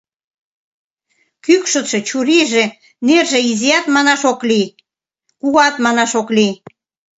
[1.45, 2.63] Кӱкшытшӧ, чурийже,
[3.05, 4.67] нерже изиат манаш ок лий,
[5.39, 6.53] кугуат манаш ок лий.